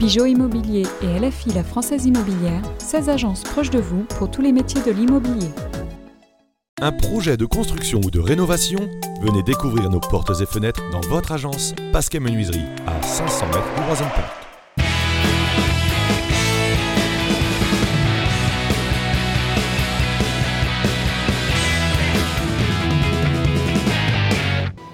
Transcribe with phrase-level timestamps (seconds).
[0.00, 4.50] Bijoux Immobilier et LFI La Française Immobilière, 16 agences proches de vous pour tous les
[4.50, 5.50] métiers de l'immobilier.
[6.80, 8.78] Un projet de construction ou de rénovation
[9.20, 13.82] Venez découvrir nos portes et fenêtres dans votre agence Pasquet Menuiserie à 500 mètres du
[13.82, 14.06] Roison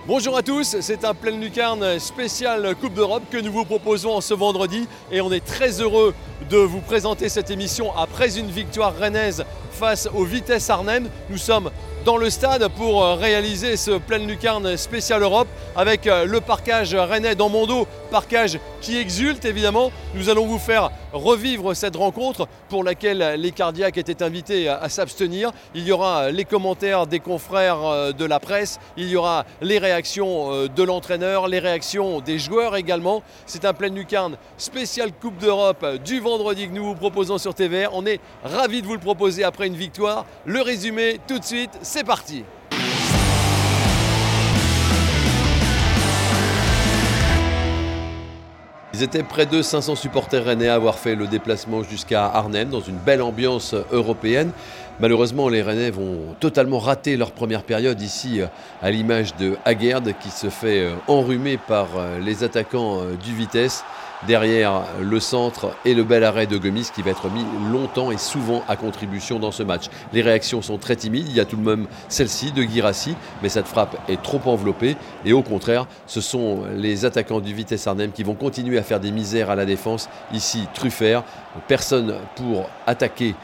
[0.07, 4.21] Bonjour à tous, c'est un pleine lucarne spécial Coupe d'Europe que nous vous proposons en
[4.21, 6.15] ce vendredi et on est très heureux
[6.49, 11.09] de vous présenter cette émission après une victoire rennaise face aux Vitesse Arnhem.
[11.29, 11.73] Nous sommes
[12.07, 16.95] dans le stade pour euh, réaliser ce pleine lucarne spécial Europe avec euh, le parcage
[16.95, 19.91] rennais dans mon dos, parcage qui exulte évidemment.
[20.15, 25.51] Nous allons vous faire revivre cette rencontre pour laquelle les cardiaques étaient invités à, s'abstenir.
[25.75, 29.79] Il y aura les commentaires des confrères euh, de la presse, il y aura les
[29.79, 33.25] réactions de l'entraîneur, les réactions des joueurs également.
[33.47, 37.91] C'est un pleine lucarne spécial Coupe d'Europe du vendredi que nous vous proposons sur TVR.
[37.95, 40.25] On est ravis de vous le proposer après une victoire.
[40.45, 42.45] Le résumé tout de suite, c'est parti
[48.93, 52.81] Ils étaient près de 500 supporters rennais à avoir fait le déplacement jusqu'à Arnhem dans
[52.81, 54.53] une belle ambiance européenne.
[55.01, 58.41] Malheureusement, les Rennais vont totalement rater leur première période ici
[58.81, 63.35] à l'image de Haguerd qui se fait euh, enrhumer par euh, les attaquants euh, du
[63.35, 63.85] Vitesse.
[64.27, 68.17] Derrière le centre et le bel arrêt de Gomis qui va être mis longtemps et
[68.17, 69.85] souvent à contribution dans ce match.
[70.13, 73.49] Les réactions sont très timides, il y a tout de même celle-ci de Girassi, mais
[73.49, 74.97] cette frappe est trop enveloppée.
[75.25, 79.01] Et au contraire, ce sont les attaquants du Vitesse Arnhem qui vont continuer à faire
[79.01, 80.09] des misères à la défense.
[80.33, 81.23] Ici, Truffert,
[81.69, 83.35] personne pour attaquer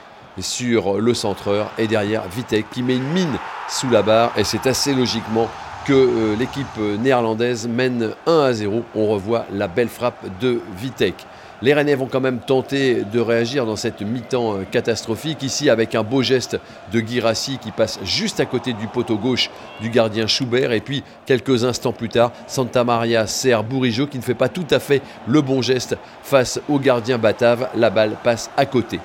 [0.41, 1.71] sur le centreur.
[1.79, 4.33] Et derrière Vitek qui met une mine sous la barre.
[4.37, 5.49] Et c'est assez logiquement
[5.87, 8.83] que euh, l'équipe néerlandaise mène 1 à 0.
[8.95, 11.15] On revoit la belle frappe de Vitek.
[11.63, 15.45] Les Rennais vont quand même tenter de réagir dans cette mi-temps euh, catastrophique.
[15.45, 16.59] Ici, avec un beau geste
[16.93, 19.49] de Girassi qui passe juste à côté du poteau gauche
[19.81, 20.73] du gardien Schubert.
[20.73, 24.67] Et puis, quelques instants plus tard, Santa Maria sert Bourigeau qui ne fait pas tout
[24.73, 27.69] à fait le bon geste face au gardien Batave.
[27.77, 28.99] La balle passe à côté.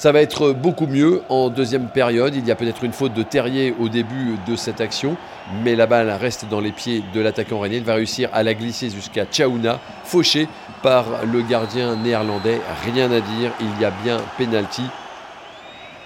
[0.00, 2.34] Ça va être beaucoup mieux en deuxième période.
[2.34, 5.18] Il y a peut-être une faute de Terrier au début de cette action,
[5.62, 7.76] mais la balle reste dans les pieds de l'attaquant rennais.
[7.76, 10.48] Il va réussir à la glisser jusqu'à Chaouna, fauché
[10.82, 12.62] par le gardien néerlandais.
[12.86, 14.84] Rien à dire, il y a bien penalty.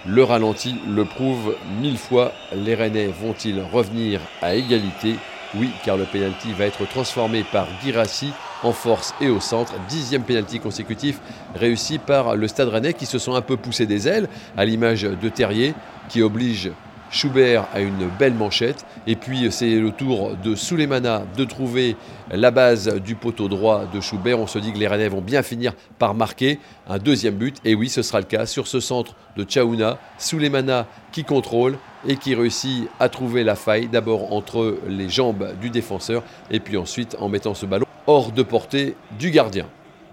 [0.05, 2.33] Le ralenti le prouve mille fois.
[2.53, 5.15] Les Rennais vont-ils revenir à égalité?
[5.57, 8.33] Oui, car le penalty va être transformé par Girassi
[8.63, 9.73] en force et au centre.
[9.89, 11.21] Dixième pénalty consécutif
[11.55, 15.03] réussi par le Stade Rennais qui se sont un peu poussés des ailes, à l'image
[15.03, 15.75] de Terrier,
[16.09, 16.71] qui oblige
[17.15, 18.85] Schubert à une belle manchette.
[19.07, 21.97] Et puis c'est le tour de Souleymana de trouver
[22.31, 24.41] la base du poteau droit de Schubert.
[24.41, 26.59] On se dit que les Rennais vont bien finir par marquer
[26.89, 27.57] un deuxième but.
[27.65, 29.99] Et oui, ce sera le cas sur ce centre de Chaouna.
[30.19, 35.71] Souleymana qui contrôle et qui réussit à trouver la faille d'abord entre les jambes du
[35.71, 39.67] défenseur et puis ensuite en mettant ce ballon hors de portée du gardien.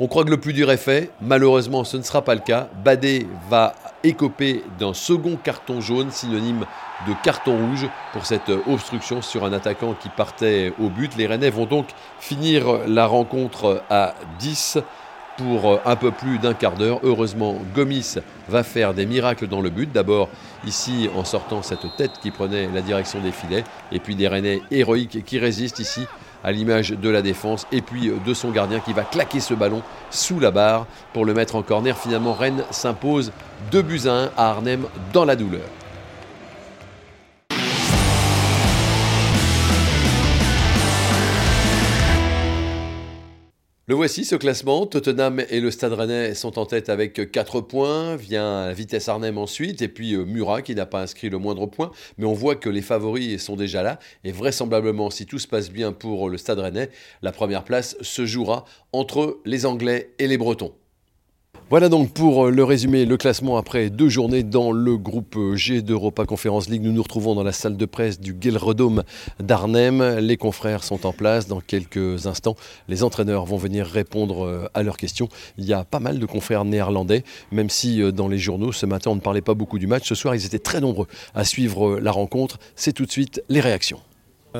[0.04, 2.68] On croit que le plus dur est fait, malheureusement ce ne sera pas le cas.
[2.84, 6.66] Badé va écoper d'un second carton jaune, synonyme
[7.08, 11.16] de carton rouge pour cette obstruction sur un attaquant qui partait au but.
[11.18, 11.86] Les Rennais vont donc
[12.20, 14.80] finir la rencontre à 10
[15.38, 17.00] pour un peu plus d'un quart d'heure.
[17.04, 18.16] Heureusement, Gomis
[18.50, 19.92] va faire des miracles dans le but.
[19.92, 20.30] D'abord
[20.66, 24.64] ici en sortant cette tête qui prenait la direction des filets et puis des Rennais
[24.72, 26.08] héroïques qui résistent ici
[26.44, 29.54] à l'image de la défense et puis euh, de son gardien qui va claquer ce
[29.54, 31.98] ballon sous la barre pour le mettre en corner.
[31.98, 33.32] Finalement, Rennes s'impose
[33.72, 35.62] 2 buts à 1 à Arnhem dans la douleur.
[43.88, 44.86] Le voici, ce classement.
[44.86, 48.16] Tottenham et le Stade Rennais sont en tête avec 4 points.
[48.16, 49.82] Vient Vitesse Arnhem ensuite.
[49.82, 51.92] Et puis euh, Murat qui n'a pas inscrit le moindre point.
[52.20, 53.98] Mais on voit que les favoris sont déjà là.
[54.24, 56.92] Et vraisemblablement, si tout se passe bien pour le Stade Rennais,
[57.24, 60.76] la première place se jouera entre les Anglais et les Bretons.
[61.72, 65.82] Voilà donc pour euh, le résumé, le classement après deux journées dans le groupe G
[65.82, 66.82] d'Europa Conference League.
[66.84, 69.04] Nous nous retrouvons dans la salle de presse du Gelredome
[69.40, 70.18] d'Arnhem.
[70.20, 72.58] Les confrères sont en place dans quelques instants.
[72.90, 75.30] Les entraîneurs vont venir répondre euh, à leurs questions.
[75.58, 77.24] Il y a pas mal de confrères néerlandais,
[77.54, 80.10] même si euh, dans les journaux ce matin on ne parlait pas beaucoup du match.
[80.10, 82.60] Ce soir ils étaient très nombreux à suivre la rencontre.
[82.76, 84.02] C'est tout de suite les réactions.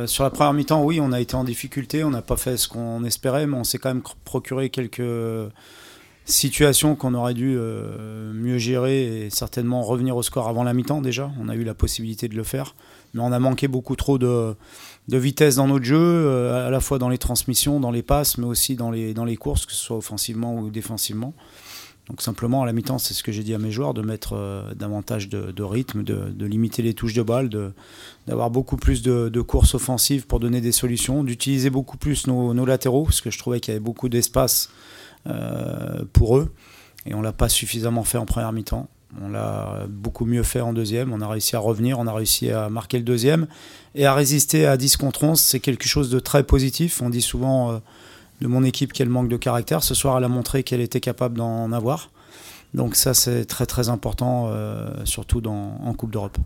[0.06, 2.70] sur la première mi-temps, oui, on a été en difficulté, on n'a pas fait ce
[2.70, 5.02] qu'on espérait, mais on s'est quand même procuré quelques
[6.32, 11.02] Situation qu'on aurait dû euh, mieux gérer et certainement revenir au score avant la mi-temps
[11.02, 11.30] déjà.
[11.40, 12.76] On a eu la possibilité de le faire.
[13.14, 14.56] mais on a manqué beaucoup trop de,
[15.10, 18.76] vitesse dans notre jeu, à la fois dans les transmissions, dans les passes, mais aussi
[18.76, 21.34] dans les, dans les courses, que ce soit offensivement ou défensivement.
[22.12, 24.34] Donc simplement à la mi-temps, c'est ce que j'ai dit à mes joueurs, de mettre
[24.34, 27.50] euh, davantage de, rythme, de, limiter les touches de balle,
[28.28, 33.06] d'avoir beaucoup plus de, courses offensives pour donner des solutions, d'utiliser beaucoup plus nos, latéraux,
[33.06, 34.91] parce que je trouvais qu'il y avait beaucoup d'espace euh,
[36.14, 36.54] pour eux,
[37.06, 38.88] et on l'a pas suffisamment fait en première mi-temps.
[39.22, 41.12] On l'a beaucoup mieux fait en deuxième.
[41.12, 43.48] On a réussi à revenir, on a réussi à marquer le deuxième.
[43.96, 47.02] Et à résister à 10 contre 11, c'est quelque chose de très positif.
[47.02, 47.78] On dit souvent euh,
[48.40, 49.84] de mon équipe qu'elle manque de caractère.
[49.84, 52.10] Ce soir, elle a montré qu'elle était capable d'en avoir.
[52.74, 56.38] Donc ça, c'est très très important, euh, surtout dans, en Coupe d'Europe.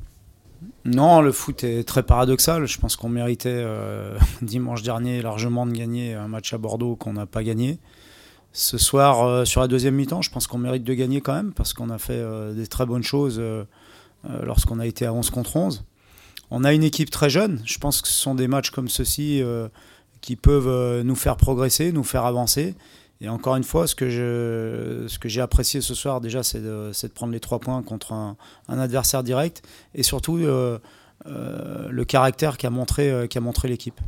[0.85, 2.65] Non, le foot est très paradoxal.
[2.65, 7.13] Je pense qu'on méritait euh, dimanche dernier largement de gagner un match à Bordeaux qu'on
[7.13, 7.77] n'a pas gagné.
[8.57, 11.53] Ce soir, euh, sur la deuxième mi-temps, je pense qu'on mérite de gagner quand même
[11.53, 12.23] parce qu'on a fait
[12.53, 13.41] des très bonnes choses
[14.23, 15.83] lorsqu'on a été à 11 contre 11.
[16.51, 17.61] On a une équipe très jeune.
[17.65, 19.43] Je pense que ce sont des matchs comme ceux-ci
[20.25, 22.73] qui peuvent euh, nous faire progresser, nous faire avancer.
[23.21, 24.09] Et encore une fois, ce que,
[25.23, 28.35] j'ai apprécié ce soir, déjà, c'est de, prendre les trois points contre un,
[28.67, 29.61] adversaire direct
[29.93, 30.79] et surtout euh,
[31.27, 34.01] euh, le caractère qu'a montré, qu'a montré l'équipe.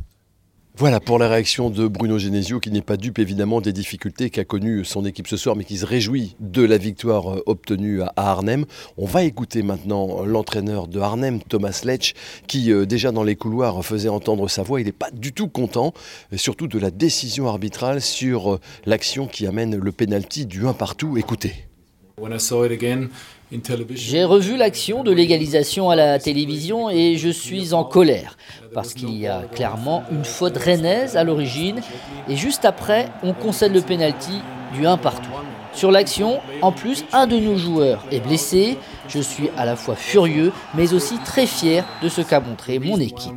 [0.78, 4.44] Voilà pour la réaction de Bruno Genesio, qui n'est pas dupe évidemment des difficultés qu'a
[4.44, 8.12] connues son équipe ce soir, mais qui se réjouit de la victoire euh, obtenue à
[8.14, 8.64] Arnhem.
[8.96, 12.14] On va écouter maintenant l'entraîneur de Arnhem, Thomas Letch,
[12.46, 14.80] qui euh, déjà dans les couloirs faisait entendre sa voix.
[14.80, 15.92] Il n'est pas du tout content,
[16.36, 21.18] surtout de la décision arbitrale sur euh, l'action qui amène le pénalty du 1 partout.
[21.18, 21.67] Écoutez.
[23.94, 28.36] J'ai revu l'action de l'égalisation à la télévision et je suis en colère
[28.74, 31.80] parce qu'il y a clairement une faute rennaise à l'origine
[32.28, 34.42] et juste après, on concède le penalty
[34.74, 35.30] du 1 partout.
[35.72, 38.78] Sur l'action, en plus, un de nos joueurs est blessé.
[39.08, 42.98] Je suis à la fois furieux, mais aussi très fier de ce qu'a montré mon
[42.98, 43.32] équipe.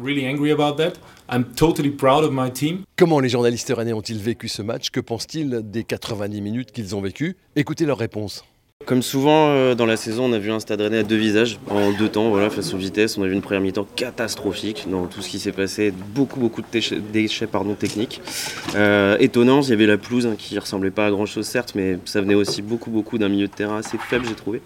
[2.98, 4.90] Comment les journalistes rennais ont-ils vécu ce match?
[4.90, 7.38] Que pensent-ils des 90 minutes qu'ils ont vécues?
[7.56, 8.44] Écoutez leur réponse.
[8.86, 11.60] Comme souvent euh, dans la saison, on a vu un Stade Rennais à deux visages
[11.70, 13.18] en deux temps, voilà, face aux vitesses.
[13.18, 16.62] On a vu une première mi-temps catastrophique dans tout ce qui s'est passé, beaucoup beaucoup
[16.62, 16.68] de
[17.12, 18.22] déchets, pardon, techniques.
[18.76, 21.74] Euh, étonnant, il y avait la pelouse hein, qui ressemblait pas à grand chose certes,
[21.76, 24.62] mais ça venait aussi beaucoup beaucoup d'un milieu de terrain assez faible, j'ai trouvé.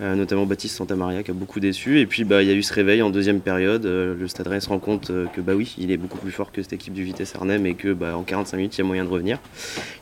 [0.00, 1.98] Euh, notamment Baptiste Santamaria qui a beaucoup déçu.
[1.98, 3.84] Et puis bah, il y a eu ce réveil en deuxième période.
[3.84, 6.62] le Stade Rennais se rend compte que bah oui, il est beaucoup plus fort que
[6.62, 9.04] cette équipe du Vitesse Arnhem et que bah, en 45 minutes il y a moyen
[9.04, 9.38] de revenir.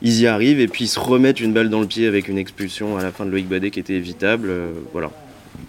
[0.03, 2.37] Ils y arrivent et puis ils se remettent une balle dans le pied avec une
[2.37, 4.49] expulsion à la fin de Loïc qui était évitable.
[4.51, 5.11] Euh, voilà.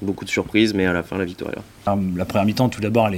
[0.02, 1.98] Beaucoup de surprises, mais à la fin, la victoire est là.
[2.18, 3.10] La première mi-temps, tout d'abord,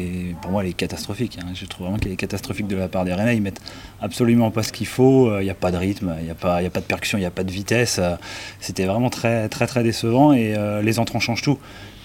[0.42, 1.40] pour moi, elle est catastrophique.
[1.42, 1.48] Hein.
[1.56, 3.36] Je trouve vraiment qu'elle est catastrophique de la part des Rennais.
[3.36, 3.62] Ils mettent
[4.02, 5.36] absolument pas ce qu'il faut.
[5.40, 7.32] Il n'y a pas de rythme, il n'y a, pas, de percussion, il n'y a
[7.32, 8.00] pas de vitesse.
[8.60, 11.58] C'était vraiment très, très, très décevant et euh, les entrants changent tout.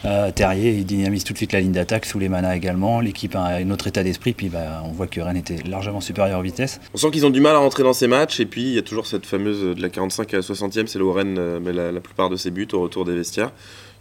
[0.07, 3.01] Euh, Terrier, il dynamise tout de suite la ligne d'attaque, sous les manas également.
[3.01, 6.39] L'équipe a un autre état d'esprit, puis bah, on voit que Rennes était largement supérieur
[6.39, 6.79] en vitesse.
[6.93, 8.79] On sent qu'ils ont du mal à rentrer dans ces matchs, et puis il y
[8.79, 11.59] a toujours cette fameuse de la 45 à la 60e, c'est là où Rennes euh,
[11.59, 13.51] met la, plupart de ses buts au retour des vestiaires.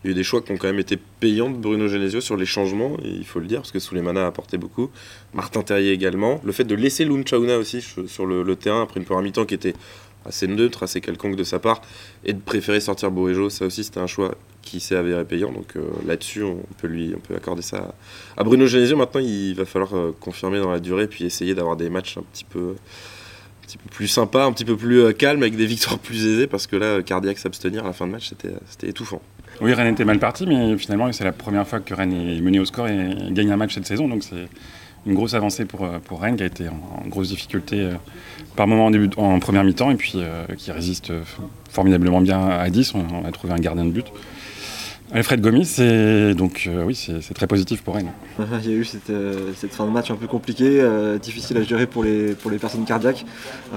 [0.04, 2.20] Il y a eu des choix qui ont quand même été payants de Bruno Genesio
[2.20, 4.90] sur les changements, il faut le dire, parce que manas a apporté beaucoup.
[5.34, 6.42] Martin Terrier également.
[6.44, 9.46] Le fait de laisser Lun Chauna aussi sur le, le terrain après une première mi-temps
[9.46, 9.74] qui était
[10.26, 11.82] assez neutre, assez quelconque de sa part,
[12.26, 15.52] et de préférer sortir Bourigeau, ça aussi c'était un choix qui s'est avéré payant.
[15.52, 17.94] Donc euh, là-dessus, on peut lui, on peut accorder ça
[18.36, 18.98] à Bruno Genesio.
[18.98, 22.24] Maintenant, il va falloir euh, confirmer dans la durée, puis essayer d'avoir des matchs un
[22.24, 25.66] petit peu, un petit peu plus sympas, un petit peu plus euh, calmes, avec des
[25.66, 28.32] victoires plus aisées, parce que là, cardiaque s'abstenir à la fin de match,
[28.68, 29.22] c'était étouffant.
[29.62, 32.60] Oui, Rennes était mal parti, mais finalement, c'est la première fois que Rennes est mené
[32.60, 34.48] au score et gagne un match cette saison, donc c'est
[35.06, 37.90] une grosse avancée pour, pour Rennes qui a été en, grosse difficulté
[38.56, 40.16] par moment en, début, en première mi-temps et puis
[40.58, 41.12] qui résiste
[41.70, 42.96] formidablement bien à 10.
[42.96, 44.06] On, a trouvé un gardien de but.
[45.16, 48.12] Alfred Gomis, c'est donc euh, oui, c'est très positif pour Rennes.
[48.40, 51.62] Il y a eu cette, euh, fin de match un peu compliquée, euh, difficile à
[51.62, 53.24] gérer pour les, pour les personnes cardiaques.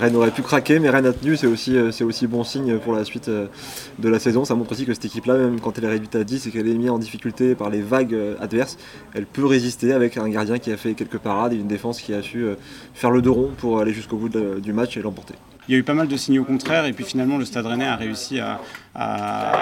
[0.01, 2.95] Rennes aurait pu craquer, mais Rennes a tenu, c'est aussi, c'est aussi bon signe pour
[2.95, 4.47] la suite de la saison.
[4.47, 6.69] Ça montre aussi que cette équipe-là, même quand elle est réduite à 10 et qu'elle
[6.69, 8.79] est mise en difficulté par les vagues adverses,
[9.13, 12.15] elle peut résister avec un gardien qui a fait quelques parades et une défense qui
[12.15, 12.47] a su
[12.95, 15.35] faire le dos rond pour aller jusqu'au bout du match et l'emporter.
[15.69, 17.87] Il y a eu pas mal de signaux contraires et puis finalement le Stade Rennais
[17.87, 18.61] a réussi à
[18.99, 19.53] à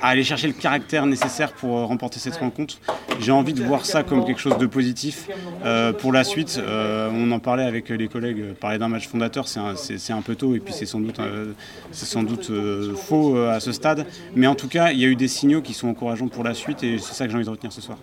[0.00, 2.78] aller chercher le caractère nécessaire pour euh, remporter cette rencontre.
[3.20, 5.28] J'ai envie de voir ça comme quelque chose de positif
[5.64, 6.58] euh, pour la suite.
[6.58, 10.34] Euh, on en parlait avec les collègues, parler d'un match fondateur, c'est un, un, peu
[10.34, 11.20] tôt et puis c'est sans doute,
[11.92, 12.50] c'est sans doute
[12.96, 14.06] faux à ce stade.
[14.34, 16.54] Mais en tout cas, il y a eu des signaux qui sont encourageants pour la
[16.54, 17.98] suite et c'est ça que j'ai envie de retenir ce soir.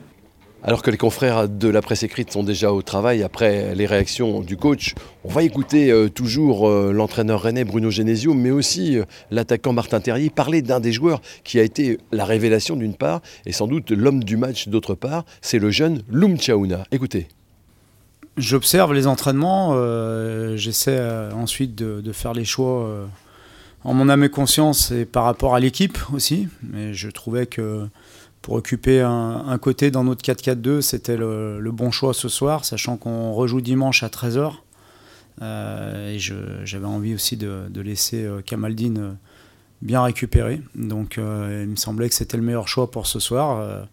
[0.63, 4.41] Alors que les confrères de la presse écrite sont déjà au travail après les réactions
[4.41, 9.06] du coach, on va écouter euh, toujours euh, l'entraîneur rennais Bruno Genesio, mais aussi euh,
[9.32, 13.53] l'attaquant Martin Terrier parler d'un des joueurs qui a été la révélation d'une part et
[13.53, 16.84] sans doute l'homme du match d'autre part, c'est le jeune Loum Chaouna.
[16.91, 17.27] Écoutez.
[18.38, 19.75] J'observe les entraînements,
[20.56, 20.98] j'essaie
[21.34, 22.89] ensuite de, faire les choix
[23.84, 27.88] en mon âme et conscience et par rapport à l'équipe aussi, mais je trouvais que
[28.42, 33.34] pour occuper un, côté dans notre 4-4-2, c'était le, bon choix ce soir, sachant qu'on
[33.34, 34.54] rejoue dimanche à 13h.
[35.42, 39.12] Euh, et j'avais envie aussi de, laisser euh, Kamaldine euh,
[39.82, 40.62] bien récupérer.
[40.76, 41.24] Donc il
[41.68, 43.88] me semblait que c'était le meilleur choix pour ce soir.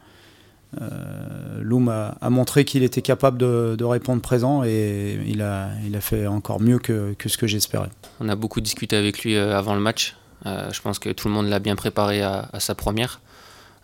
[1.60, 6.78] Loum a, montré qu'il était capable de, répondre présent et il a fait encore mieux
[6.78, 7.90] que, ce que j'espérais.
[8.20, 10.16] On a beaucoup discuté avec lui avant le match.
[10.44, 13.20] je pense que tout le monde l'a bien préparé à sa première.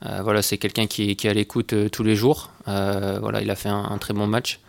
[0.07, 2.51] Euh, voilà, c'est quelqu'un qui, est à l'écoute euh, tous les jours.
[2.69, 4.61] Euh, voilà, il a fait un, très bon match.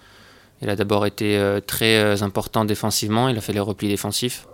[0.61, 3.27] Il a d'abord été très important défensivement.
[3.27, 4.47] Il a fait les replis défensifs.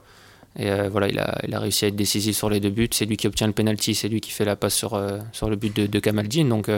[0.58, 1.20] Et voilà, il
[1.54, 2.90] a, réussi à être décisif sur les deux buts.
[2.92, 5.00] C'est lui qui obtient le penalty, c'est lui qui fait la passe sur,
[5.32, 6.50] sur le but de, de Kamaldine.
[6.50, 6.72] Donc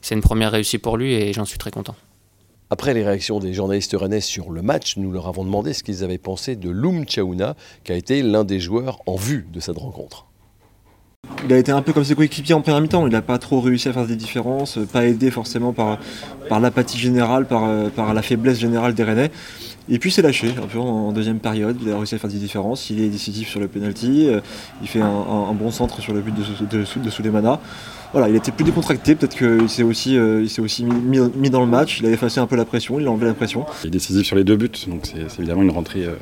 [0.00, 1.94] c'est une première réussite pour lui et j'en suis très content.
[2.70, 6.02] Après les réactions des journalistes rennais sur le match, nous leur avons demandé ce qu'ils
[6.02, 7.54] avaient pensé de Loum Chaouna,
[7.84, 10.26] qui a été l'un des joueurs en vue de cette rencontre.
[11.44, 13.60] Il a été un peu comme ses coéquipiers en première mi-temps, il n'a pas trop
[13.60, 15.98] réussi à faire des différences, pas aidé forcément par,
[16.48, 19.30] par l'apathie générale, par, par la faiblesse générale des Rennais.
[19.88, 22.38] Et puis c'est lâché un peu en deuxième période, il a réussi à faire des
[22.38, 24.40] différences, il est décisif sur le penalty, euh,
[24.80, 27.60] il fait un, bon centre sur le but de, de, Soulemana.
[28.12, 31.66] Voilà, il était plus décontracté, peut-être qu'il s'est aussi, euh, il aussi mis, dans le
[31.66, 33.66] match, il a effacé un peu la pression, il a enlevé la pression.
[33.82, 36.14] Il est décisif sur les deux buts, donc c'est évidemment une rentrée euh,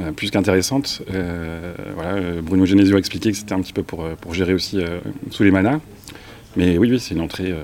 [0.00, 1.02] euh, plus qu'intéressante.
[1.12, 4.78] Euh, euh, Bruno Genesio a expliqué que c'était un petit peu pour, pour gérer aussi
[5.30, 5.80] sous les manas.
[6.56, 7.54] Mais oui, c'est une entrée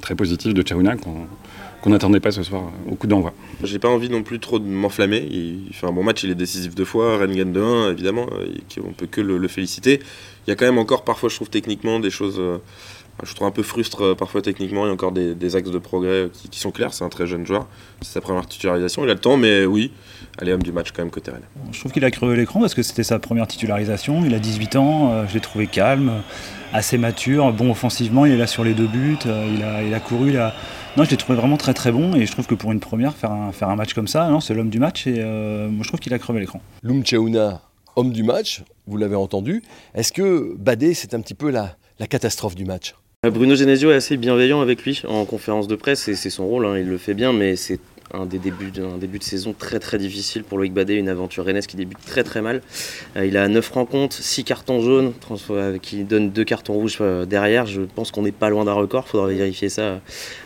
[0.00, 3.32] très positive de Chaouna qu'on n'attendait pas ce soir au coup d'envoi.
[3.62, 5.26] J'ai pas envie non plus trop de m'enflammer.
[5.30, 7.18] Il, fait un bon match, il est décisif deux fois.
[7.26, 8.26] Gagne de 1, évidemment,
[8.84, 10.00] on peut que le, féliciter.
[10.46, 12.40] Il y a quand même encore parfois, je trouve techniquement, des choses.
[13.22, 14.84] je trouve un peu frustre parfois techniquement.
[14.84, 16.92] Il y a encore des, axes de progrès qui, qui sont clairs.
[16.92, 17.66] C'est un très jeune joueur.
[18.02, 19.04] C'est sa première titularisation.
[19.04, 19.90] Il a le temps, mais oui,
[20.38, 21.42] allez, homme du match quand même côté Rennes.
[21.72, 24.24] Je trouve qu'il a crevé l'écran parce que c'était sa première titularisation.
[24.24, 26.22] Il a 18 ans, euh, je l'ai trouvé calme,
[26.72, 29.94] assez mature, bon offensivement, il est là sur les deux buts, euh, il, a, il
[29.94, 30.52] a couru, il
[30.96, 33.14] Non, je l'ai trouvé vraiment très très bon et je trouve que pour une première,
[33.14, 35.82] faire un, faire un match comme ça, non, c'est l'homme du match et euh, moi
[35.82, 36.60] je trouve qu'il a crevé l'écran.
[36.82, 37.62] Loum Chaouna,
[37.96, 39.62] homme du match, vous l'avez entendu.
[39.94, 42.94] Est-ce que Badé, c'est un petit peu la, la catastrophe du match?
[43.24, 46.66] Bruno Genesio est assez bienveillant avec lui en conférence de presse et c'est son rôle,
[46.66, 47.80] hein, il le fait bien, mais c'est
[48.14, 51.98] un début de saison très très difficile pour Loïc Badet, une aventure rennaise qui débute
[52.06, 52.62] très très mal.
[53.16, 55.12] Euh, il a 9 rencontres, 6 cartons jaunes,
[55.82, 57.66] qui donne 2 cartons rouges euh, derrière.
[57.66, 59.98] Je pense qu'on n'est pas loin d'un record, faudra vérifier ça euh,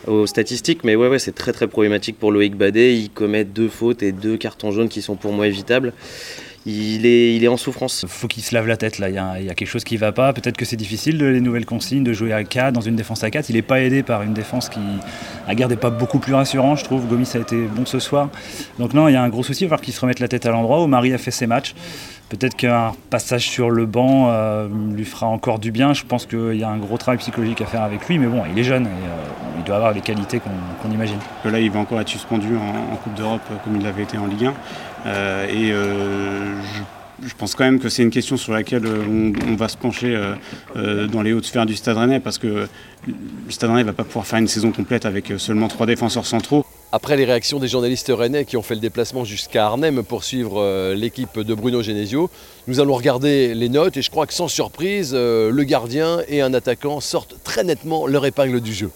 [0.07, 0.83] aux statistiques.
[0.83, 2.95] Mais ouais, ouais c'est très très problématique pour Loïc Badet.
[2.95, 5.93] Il commet deux fautes et deux cartons jaunes qui sont pour moi évitables
[6.65, 8.01] il est, il est en souffrance.
[8.03, 9.99] Il faut qu'il se lave la tête là, il y, a, quelque chose qui ne
[9.99, 10.31] va pas.
[10.33, 13.23] Peut-être que c'est difficile de les nouvelles consignes de jouer à 4 dans une défense
[13.23, 13.49] à 4.
[13.49, 14.79] Il n'est pas aidé par une défense qui,
[15.47, 17.07] à garde, n'est pas beaucoup plus rassurante, je trouve.
[17.07, 18.29] Gomis a été bon ce soir.
[18.77, 20.27] Donc non, il y a un gros souci, il va falloir qu'il se remette la
[20.27, 20.79] tête à l'endroit.
[20.79, 21.73] Omari a fait ses matchs.
[22.31, 25.91] Peut-être qu'un passage sur le banc euh, lui fera encore du bien.
[25.91, 28.43] Je pense qu'il y a un gros travail psychologique à faire avec lui, mais bon,
[28.49, 31.17] il est jeune et euh, il doit avoir les qualités qu'on imagine.
[31.43, 34.27] Là, il va encore être suspendu en, Coupe d'Europe euh, comme il l'avait été en
[34.27, 34.49] Ligue
[35.05, 35.43] 1.
[35.49, 40.17] et je, pense quand même que c'est une question sur laquelle on, va se pencher
[40.75, 42.65] dans les hautes sphères du Stade Rennais parce que
[43.07, 46.25] le Stade Rennais ne va pas pouvoir faire une saison complète avec seulement trois défenseurs
[46.25, 46.65] centraux.
[46.93, 50.59] Après les réactions des journalistes rennais qui ont fait le déplacement jusqu'à Arnhem pour suivre
[50.59, 52.29] euh, l'équipe de Bruno Genesio,
[52.67, 56.41] nous allons regarder les notes et je crois que sans surprise, euh, le gardien et
[56.41, 58.91] un attaquant sortent très nettement leur épingle du jeu.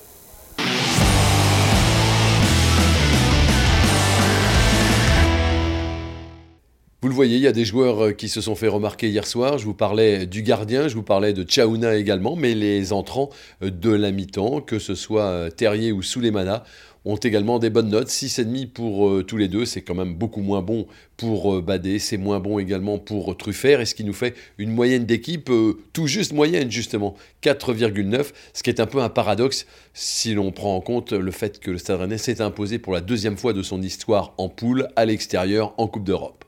[7.02, 9.26] Vous le voyez, il y a des joueurs euh, qui se sont fait remarquer hier
[9.26, 9.58] soir.
[9.58, 13.30] Je vous parlais du gardien, je vous parlais de Chaouna également, mais les entrants
[13.62, 16.66] de la mi-temps, que ce soit Terrier ou Soulemana,
[17.06, 18.10] ont également des bonnes notes.
[18.10, 22.00] 6,5 pour euh, tous les deux, c'est quand même beaucoup moins bon pour euh, Badé,
[22.00, 25.78] c'est moins bon également pour Truffert, et ce qui nous fait une moyenne d'équipe euh,
[25.94, 30.76] tout juste moyenne justement, 4,9, ce qui est un peu un paradoxe si l'on prend
[30.76, 33.62] en compte le fait que le Stade Rennais s'est imposé pour la deuxième fois de
[33.62, 36.45] son histoire en poule à l'extérieur en Coupe d'Europe.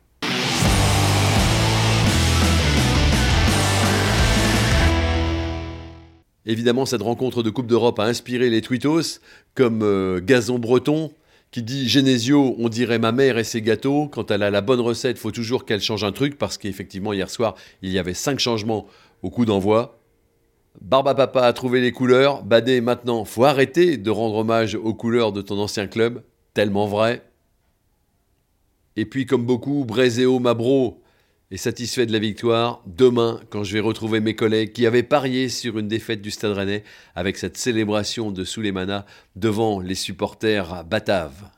[6.48, 9.20] Évidemment, cette rencontre de Coupe d'Europe a inspiré les tweetos,
[9.54, 11.12] comme euh, Gazon Breton,
[11.51, 14.08] qui dit Genesio, on dirait ma mère et ses gâteaux.
[14.08, 17.12] Quand elle a la bonne recette, il faut toujours qu'elle change un truc, parce qu'effectivement,
[17.12, 18.88] hier soir, il y avait cinq changements
[19.24, 20.00] au coup d'envoi.
[20.80, 22.44] Barba Papa a trouvé les couleurs.
[22.44, 26.24] Badé, maintenant, faut arrêter de rendre hommage aux couleurs de ton ancien club.
[26.54, 27.24] Tellement vrai.
[28.96, 31.01] Et puis, comme beaucoup, Brézéo Mabro
[31.51, 32.82] est satisfait de la victoire.
[32.86, 36.51] Demain, quand je vais retrouver mes collègues qui avaient parié sur une défaite du Stade
[36.51, 36.84] Rennais
[37.16, 41.57] avec cette célébration de Souleymana devant les supporters bataves.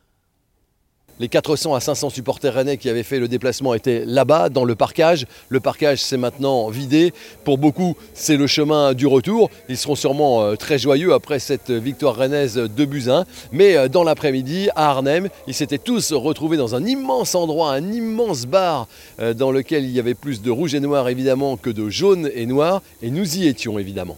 [1.19, 4.75] Les 400 à 500 supporters rennais qui avaient fait le déplacement étaient là-bas, dans le
[4.75, 5.25] parcage.
[5.49, 7.13] Le parcage s'est maintenant vidé.
[7.43, 9.49] Pour beaucoup, c'est le chemin du retour.
[9.67, 13.25] Ils seront sûrement euh, très joyeux après cette victoire rennaise de Buzyn.
[13.51, 17.91] Mais euh, dans l'après-midi, à Arnhem, ils s'étaient tous retrouvés dans un immense endroit, un
[17.91, 18.87] immense bar
[19.19, 22.29] euh, dans lequel il y avait plus de rouge et noir évidemment que de jaune
[22.33, 22.81] et noir.
[23.01, 24.17] Et nous y étions évidemment.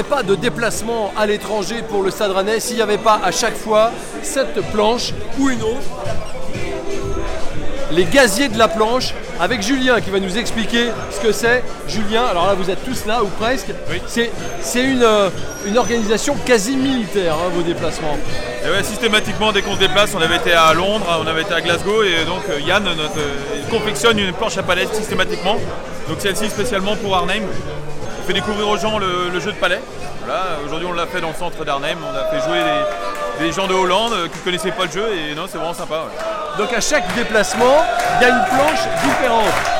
[0.00, 3.30] Aurait pas de déplacement à l'étranger pour le Stade Rennais s'il n'y avait pas à
[3.30, 3.90] chaque fois
[4.22, 5.90] cette planche ou une autre.
[7.92, 11.62] Les gaziers de la planche, avec Julien qui va nous expliquer ce que c'est.
[11.88, 13.66] Julien, alors là vous êtes tous là ou presque.
[14.06, 14.30] C'est,
[14.62, 15.28] c'est une, euh,
[15.66, 18.16] une organisation quasi militaire, hein, vos déplacements.
[18.64, 21.52] Et ouais, systématiquement, dès qu'on se déplace, on avait été à Londres, on avait été
[21.52, 25.56] à Glasgow, et donc euh, Yann notre, euh, confectionne une planche à palette systématiquement.
[26.08, 27.42] Donc celle-ci spécialement pour Arnhem.
[28.30, 29.80] Fait découvrir aux gens le, jeu de palais.
[30.64, 32.60] Aujourd'hui on l'a fait dans le centre d'Arnhem, on a fait jouer
[33.40, 35.74] des, gens de Hollande euh, qui ne connaissaient pas le jeu, et non, c'est vraiment
[35.74, 36.04] sympa.
[36.56, 37.84] Donc à chaque déplacement,
[38.20, 39.79] il y a une planche différente.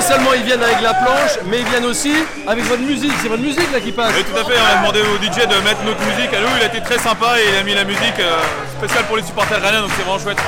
[0.00, 2.14] Non seulement ils viennent avec la planche, mais ils viennent aussi
[2.48, 3.12] avec votre musique.
[3.22, 4.12] C'est votre musique là qui passe.
[4.16, 6.48] Oui, tout à fait, on a demandé au DJ de mettre notre musique à nous,
[6.56, 8.40] il a été très sympa et il a mis la musique euh,
[8.80, 10.40] spéciale pour les supporters rennais, donc c'est vraiment chouette.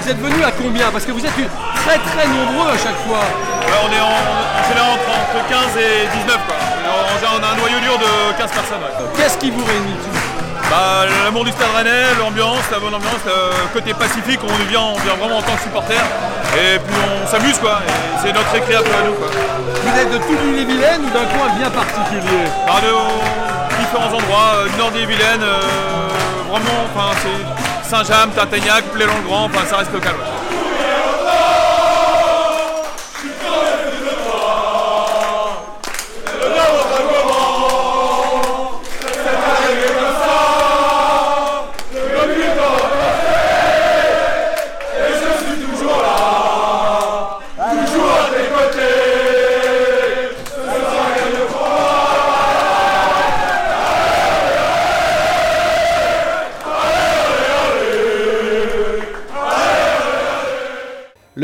[0.00, 0.88] Vous êtes venus à combien?
[0.90, 1.34] Parce que vous êtes
[1.84, 3.20] très très nombreux à chaque fois.
[3.20, 6.56] Ouais, on est en, en général entre, entre 15 et 19 quoi.
[6.56, 8.80] On, on a un noyau dur de 15 personnes.
[8.80, 9.04] ouais.
[9.16, 9.96] Qu'est-ce qui vous réunit?
[10.70, 14.98] Bah, L'amour du stade rennais, l'ambiance, la bonne ambiance, le côté pacifique, on vient, on
[14.98, 15.98] vient vraiment en tant que supporter.
[16.56, 17.80] Et puis on s'amuse quoi,
[18.22, 19.28] c'est notre récré un peu à nous quoi.
[19.28, 22.44] Vous êtes de toute l'île-et-Vilaine ou d'un coin bien particulier?
[22.66, 25.60] Bah, de différents endroits, euh, nord des euh,
[26.50, 30.14] vraiment, enfin c'est Saint-James, Tintagnac, Plélan-le-Grand, enfin ça reste local.
[30.14, 30.35] ouais.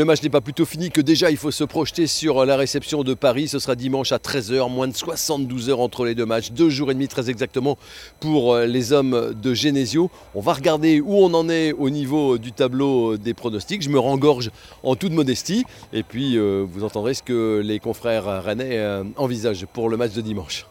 [0.03, 3.05] Le match n'est pas plutôt fini que déjà il faut se projeter sur la réception
[3.05, 3.47] de Paris.
[3.47, 6.51] Ce sera dimanche à 13h, moins de 72 heures entre les deux matchs.
[6.51, 7.77] Deux jours et demi très exactement
[8.19, 10.11] pour euh, les hommes de Genesio.
[10.35, 13.81] On va regarder où on en est au niveau du tableau des pronostics.
[13.81, 14.51] Je me rengorge
[14.83, 15.63] en toute modestie.
[15.93, 20.11] Et puis euh, vous entendrez ce que les confrères rennais euh, envisagent pour le match
[20.11, 20.65] de dimanche.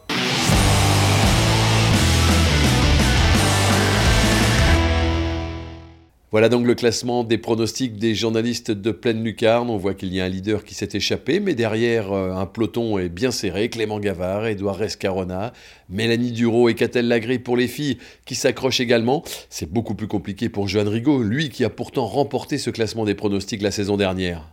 [6.33, 9.69] Voilà donc le classement des pronostics des journalistes de pleine lucarne.
[9.69, 12.99] On voit qu'il y a un leader qui s'est échappé, mais derrière euh, un peloton
[12.99, 13.69] est bien serré.
[13.69, 15.53] Clément Gavard, Edouard Rescarona,
[15.91, 19.23] Mélanie Duro et Catel Lagré pour les filles qui s'accrochent également.
[19.51, 23.15] C'est beaucoup plus compliqué pour Johan Rigaud, lui qui a pourtant remporté ce classement des
[23.15, 24.49] pronostics la saison dernière.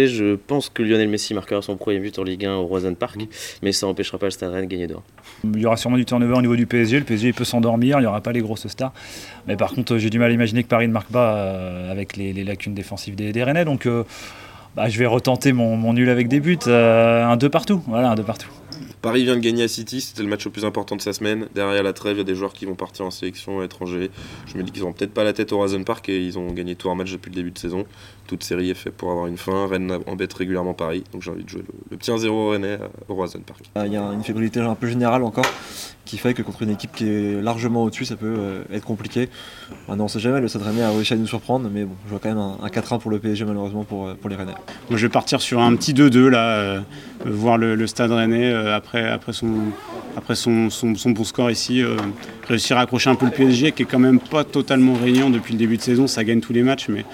[0.00, 3.18] Je pense que Lionel Messi marquera son premier but en Ligue 1 au Roison Park,
[3.64, 5.02] mais ça n'empêchera pas le Stade Rennes de gagner d'or.
[5.42, 7.00] Il y aura sûrement du turnover au niveau du PSG.
[7.00, 8.92] Le PSG peut s'endormir, il n'y aura pas les grosses stars.
[9.48, 12.16] Mais par contre, j'ai du mal à imaginer que Paris ne marque pas euh, avec
[12.16, 13.64] les, les lacunes défensives des, des Rennais.
[13.64, 14.04] Donc euh,
[14.76, 16.56] bah, je vais retenter mon, mon nul avec des buts.
[16.68, 17.82] euh, un 2 partout.
[17.88, 18.50] Voilà, un 2 partout.
[19.02, 21.46] Paris vient de gagner à City, c'était le match le plus important de sa semaine.
[21.54, 24.10] Derrière la trêve, il y a des joueurs qui vont partir en sélection à l'étranger.
[24.46, 26.48] Je me dis qu'ils n'ont peut-être pas la tête au Horizon Park et ils ont
[26.52, 27.84] gagné tout un match depuis le début de saison.
[28.26, 29.66] Toute série est faite pour avoir une fin.
[29.66, 32.88] Rennes embête régulièrement Paris, donc j'ai envie de jouer le, le petit 1-0 Rennais euh,
[33.08, 33.64] au Horizon Park.
[33.76, 35.46] Euh, Il y a une fébrilité un peu générale encore
[36.04, 39.28] qui fait que contre une équipe qui est largement au-dessus, ça peut euh, être compliqué.
[39.88, 42.10] Maintenant, on sait jamais, le Stade Rennais a réussi à nous surprendre, mais bon, je
[42.10, 44.54] vois quand même un, un 4-1 pour le PSG malheureusement pour, euh, pour les Rennais.
[44.88, 46.80] Moi, je vais partir sur un petit 2-2 là, euh,
[47.26, 49.70] voir le, le Stade Rennais euh, après, après, son,
[51.06, 51.96] bon score ici, euh,
[52.46, 55.52] réussir à accrocher un peu le PSG qui est quand même pas totalement régnant depuis
[55.52, 57.04] le début de saison, ça gagne tous les matchs, mais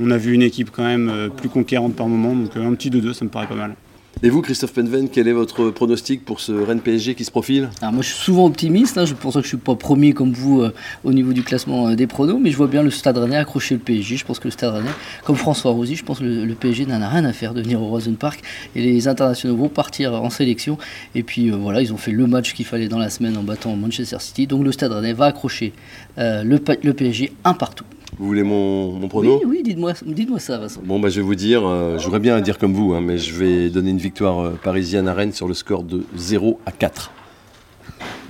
[0.00, 2.74] on a vu une équipe quand même euh, plus conquérante par moment, donc euh, un
[2.74, 3.74] petit 2-2 ça me paraît pas mal.
[4.22, 7.68] Et vous, Christophe Penven, quel est votre pronostic pour ce Rennes PSG qui se profile
[7.82, 8.96] Alors Moi, je suis souvent optimiste.
[8.96, 9.04] Hein.
[9.04, 10.72] Je pense que je ne suis pas premier comme vous euh,
[11.02, 13.74] au niveau du classement euh, des pronos, mais je vois bien le Stade Rennais accrocher
[13.74, 14.16] le PSG.
[14.16, 14.90] Je pense que le Stade Rennais,
[15.24, 17.82] comme François Rosy, je pense que le, PSG n'en a rien à faire de venir
[17.82, 18.40] au Rosen Park.
[18.76, 20.78] Et les internationaux vont partir en sélection.
[21.14, 23.42] Et puis euh, voilà, ils ont fait le match qu'il fallait dans la semaine en
[23.42, 24.46] battant Manchester City.
[24.46, 25.72] Donc le Stade Rennais va accrocher
[26.16, 27.84] le PSG un partout.
[28.18, 30.80] Vous voulez mon, mon prono Oui, oui dites-moi dites ça, Vincent.
[30.84, 33.18] Bon, bah, je vais vous dire, euh, j'aurais bien à dire comme vous, hein, mais
[33.18, 36.72] je vais donner une victoire euh, parisienne à Rennes sur le score de 0 à
[36.72, 37.10] 4.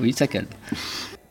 [0.01, 0.47] Oui, ça calme.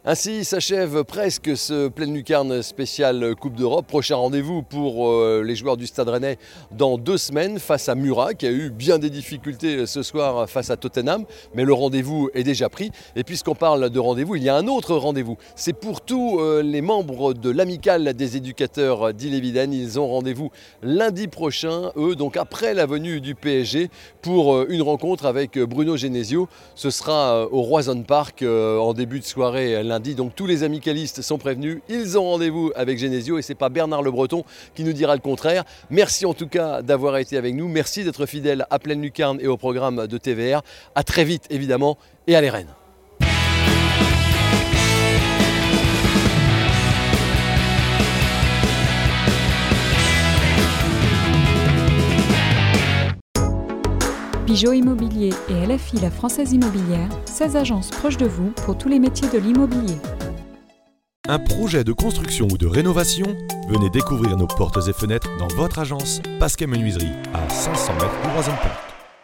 [0.05, 3.87] Ainsi s'achève presque ce pleine lucarne spécial Coupe d'Europe.
[3.87, 6.37] Prochain rendez-vous pour euh, les joueurs du Stade Rennais
[6.71, 10.69] dans deux semaines face à Murat qui a eu bien des difficultés ce soir face
[10.71, 11.23] à Tottenham.
[11.55, 12.91] Mais le rendez-vous est déjà pris.
[13.15, 15.37] Et puisqu'on parle de rendez-vous, il y a un autre rendez-vous.
[15.55, 19.71] C'est pour tous euh, les membres de l'amicale des éducateurs d'Ille-et-Vilaine.
[19.71, 23.89] Ils ont rendez-vous lundi prochain, eux, donc après la venue du PSG,
[24.21, 26.49] pour euh, une rencontre avec Bruno Genesio.
[26.75, 29.92] Ce sera au Roison Park en début de soirée lundi.
[29.99, 31.79] Donc tous les amicalistes sont prévenus.
[31.89, 34.43] Ils ont rendez-vous avec Genesio et c'est pas Bernard Le Breton
[34.75, 35.63] qui nous dira le contraire.
[35.89, 37.67] Merci en tout cas d'avoir été avec nous.
[37.67, 40.61] Merci d'être fidèle à Pleine Lucarne et au programme de TVR.
[40.95, 42.73] À très vite évidemment et à les Rennes.
[54.45, 58.99] Pigeot Immobilier et LFI La Française Immobilière, 16 agences proches de vous pour tous les
[58.99, 59.95] métiers de l'immobilier.
[61.29, 63.25] Un projet de construction ou de rénovation
[63.69, 68.35] Venez découvrir nos portes et fenêtres dans votre agence Pasquet Menuiserie à 500 mètres du
[68.35, 68.51] Roison.